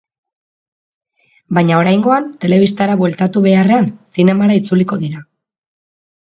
[1.57, 3.87] Baina oraingoan, telebistara bueltatu beharrean,
[4.19, 5.23] zinemara itzuliko dira.